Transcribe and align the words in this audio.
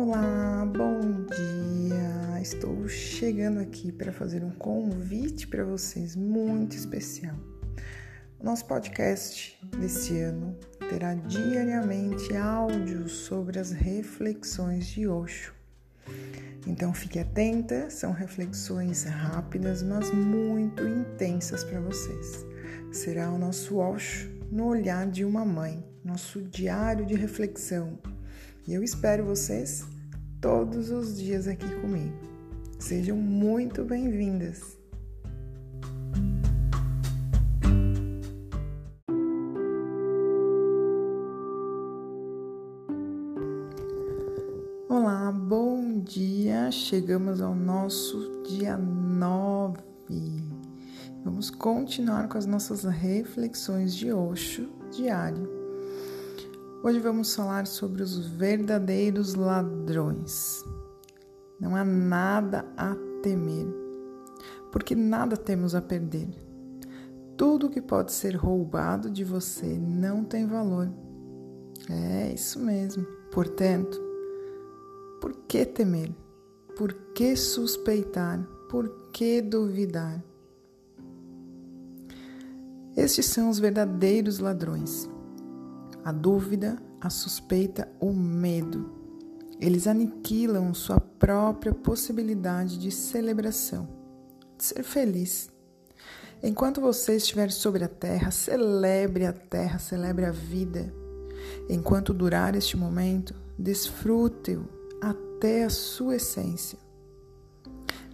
Olá, 0.00 0.64
bom 0.64 1.00
dia! 1.24 2.40
Estou 2.40 2.86
chegando 2.86 3.58
aqui 3.58 3.90
para 3.90 4.12
fazer 4.12 4.44
um 4.44 4.52
convite 4.52 5.48
para 5.48 5.64
vocês 5.64 6.14
muito 6.14 6.76
especial. 6.76 7.34
O 8.38 8.44
nosso 8.44 8.64
podcast 8.66 9.58
deste 9.76 10.16
ano 10.20 10.56
terá 10.88 11.14
diariamente 11.14 12.36
áudios 12.36 13.10
sobre 13.10 13.58
as 13.58 13.72
reflexões 13.72 14.86
de 14.86 15.08
Osho. 15.08 15.52
Então 16.64 16.94
fique 16.94 17.18
atenta, 17.18 17.90
são 17.90 18.12
reflexões 18.12 19.02
rápidas, 19.02 19.82
mas 19.82 20.12
muito 20.12 20.86
intensas 20.86 21.64
para 21.64 21.80
vocês. 21.80 22.46
Será 22.92 23.32
o 23.32 23.36
nosso 23.36 23.78
Osho 23.78 24.30
no 24.48 24.66
olhar 24.66 25.10
de 25.10 25.24
uma 25.24 25.44
mãe, 25.44 25.84
nosso 26.04 26.40
diário 26.40 27.04
de 27.04 27.16
reflexão 27.16 27.98
e 28.68 28.74
eu 28.74 28.82
espero 28.82 29.24
vocês 29.24 29.86
todos 30.42 30.90
os 30.90 31.16
dias 31.16 31.48
aqui 31.48 31.66
comigo. 31.80 32.14
Sejam 32.78 33.16
muito 33.16 33.82
bem-vindas! 33.82 34.76
Olá, 44.86 45.32
bom 45.32 46.00
dia! 46.00 46.70
Chegamos 46.70 47.40
ao 47.40 47.54
nosso 47.54 48.42
dia 48.46 48.76
9. 48.76 49.78
Vamos 51.24 51.48
continuar 51.48 52.28
com 52.28 52.36
as 52.36 52.44
nossas 52.44 52.84
reflexões 52.84 53.96
de 53.96 54.12
Osho 54.12 54.68
diário. 54.94 55.57
Hoje 56.80 57.00
vamos 57.00 57.34
falar 57.34 57.66
sobre 57.66 58.04
os 58.04 58.24
verdadeiros 58.24 59.34
ladrões. 59.34 60.64
Não 61.58 61.74
há 61.74 61.84
nada 61.84 62.64
a 62.76 62.94
temer, 63.20 63.66
porque 64.70 64.94
nada 64.94 65.36
temos 65.36 65.74
a 65.74 65.82
perder. 65.82 66.28
Tudo 67.36 67.68
que 67.68 67.82
pode 67.82 68.12
ser 68.12 68.36
roubado 68.36 69.10
de 69.10 69.24
você 69.24 69.76
não 69.76 70.22
tem 70.22 70.46
valor. 70.46 70.88
É 71.90 72.32
isso 72.32 72.60
mesmo. 72.60 73.04
Portanto, 73.32 74.00
por 75.20 75.34
que 75.48 75.66
temer? 75.66 76.14
Por 76.76 76.92
que 77.12 77.34
suspeitar? 77.34 78.40
Por 78.70 79.10
que 79.12 79.42
duvidar? 79.42 80.22
Estes 82.96 83.26
são 83.26 83.50
os 83.50 83.58
verdadeiros 83.58 84.38
ladrões 84.38 85.10
a 86.08 86.12
dúvida, 86.12 86.78
a 87.02 87.10
suspeita, 87.10 87.86
o 88.00 88.14
medo. 88.14 88.90
Eles 89.60 89.86
aniquilam 89.86 90.72
sua 90.72 90.98
própria 90.98 91.74
possibilidade 91.74 92.78
de 92.78 92.90
celebração, 92.90 93.86
de 94.56 94.64
ser 94.64 94.82
feliz. 94.82 95.50
Enquanto 96.42 96.80
você 96.80 97.16
estiver 97.16 97.50
sobre 97.50 97.84
a 97.84 97.88
terra, 97.88 98.30
celebre 98.30 99.26
a 99.26 99.34
terra, 99.34 99.78
celebre 99.78 100.24
a 100.24 100.30
vida. 100.30 100.90
Enquanto 101.68 102.14
durar 102.14 102.54
este 102.54 102.74
momento, 102.74 103.34
desfrute-o 103.58 104.66
até 105.02 105.64
a 105.64 105.70
sua 105.70 106.16
essência. 106.16 106.78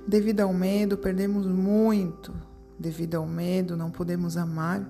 Devido 0.05 0.41
ao 0.41 0.53
medo, 0.53 0.99
perdemos 0.99 1.47
muito. 1.47 2.35
Devido 2.77 3.15
ao 3.15 3.27
medo, 3.27 3.77
não 3.77 3.93
podemos 3.93 4.37
amar, 4.37 4.85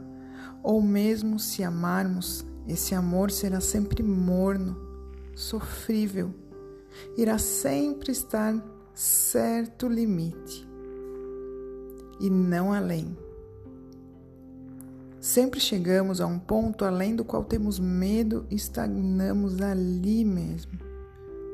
ou 0.62 0.80
mesmo 0.80 1.38
se 1.38 1.62
amarmos, 1.62 2.47
esse 2.66 2.94
amor 2.94 3.30
será 3.30 3.60
sempre 3.60 4.02
morno, 4.02 4.76
sofrível, 5.34 6.34
irá 7.16 7.38
sempre 7.38 8.12
estar 8.12 8.54
certo 8.94 9.86
limite 9.86 10.66
e 12.20 12.30
não 12.30 12.72
além. 12.72 13.16
Sempre 15.20 15.58
chegamos 15.58 16.20
a 16.20 16.26
um 16.26 16.38
ponto 16.38 16.84
além 16.84 17.16
do 17.16 17.24
qual 17.24 17.44
temos 17.44 17.78
medo 17.78 18.47
e 18.50 18.54
estagnamos 18.54 19.60
ali 19.60 20.24
mesmo, 20.24 20.78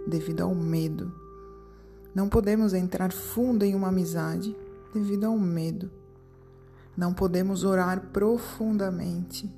devido 0.07 0.43
ao 0.43 0.55
medo. 0.55 1.13
Não 2.15 2.29
podemos 2.29 2.75
entrar 2.75 3.13
fundo 3.13 3.65
em 3.65 3.75
uma 3.75 3.89
amizade 3.89 4.57
devido 4.93 5.25
ao 5.25 5.39
medo. 5.39 5.91
Não 6.97 7.15
podemos 7.15 7.63
orar 7.63 8.09
profundamente 8.13 9.49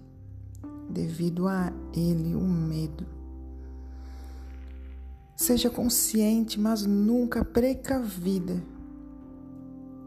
devido 0.93 1.49
a 1.49 1.73
ele 1.95 2.35
o 2.35 2.41
medo. 2.41 3.07
Seja 5.35 5.69
consciente, 5.69 6.61
mas 6.61 6.87
nunca 6.87 7.45
precavida. 7.45 8.63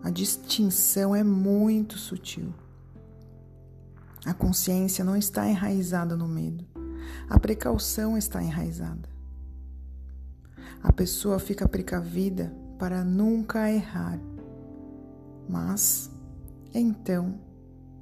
A 0.01 0.09
distinção 0.09 1.15
é 1.15 1.23
muito 1.23 1.97
sutil. 1.97 2.53
A 4.25 4.33
consciência 4.33 5.03
não 5.03 5.17
está 5.17 5.47
enraizada 5.49 6.15
no 6.15 6.27
medo. 6.27 6.63
A 7.27 7.39
precaução 7.39 8.17
está 8.17 8.41
enraizada. 8.41 9.09
A 10.81 10.93
pessoa 10.93 11.39
fica 11.39 11.67
precavida 11.67 12.55
para 12.77 13.03
nunca 13.03 13.71
errar. 13.71 14.19
Mas, 15.49 16.11
então, 16.73 17.39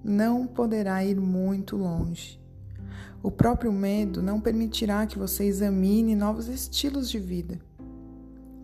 não 0.03 0.45
poderá 0.45 1.03
ir 1.03 1.19
muito 1.19 1.77
longe. 1.77 2.42
O 3.23 3.31
próprio 3.31 3.71
medo 3.71 4.21
não 4.21 4.41
permitirá 4.41 5.07
que 5.07 5.17
você 5.17 5.45
examine 5.45 6.13
novos 6.13 6.49
estilos 6.49 7.09
de 7.09 7.17
vida, 7.17 7.57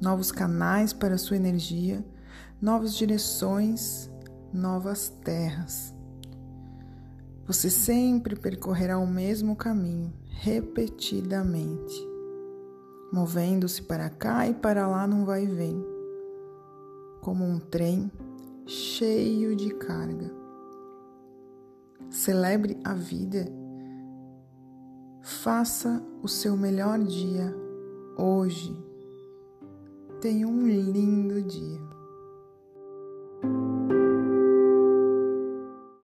novos 0.02 0.34
canais 0.34 0.92
para 0.92 1.18
sua 1.18 1.38
energia, 1.38 2.06
novas 2.62 2.94
direções, 2.94 4.12
novas 4.54 5.08
terras. 5.24 5.96
Você 7.48 7.70
sempre 7.70 8.36
percorrerá 8.36 9.00
o 9.00 9.08
mesmo 9.08 9.56
caminho, 9.56 10.14
repetidamente, 10.26 11.96
movendo-se 13.14 13.82
para 13.84 14.10
cá 14.10 14.46
e 14.46 14.54
para 14.54 14.86
lá 14.90 15.08
num 15.08 15.24
vai 15.24 15.46
e 15.46 15.48
vem, 15.48 15.82
como 17.22 17.46
um 17.46 17.62
trem 17.62 18.12
cheio 18.68 19.56
de 19.56 19.74
carga. 19.76 20.30
Celebre 22.10 22.78
a 22.84 22.94
vida 22.94 23.59
Faça 25.30 26.04
o 26.24 26.28
seu 26.28 26.58
melhor 26.58 26.98
dia 26.98 27.56
hoje. 28.18 28.76
Tenha 30.20 30.48
um 30.48 30.68
lindo 30.68 31.40
dia. 31.44 31.80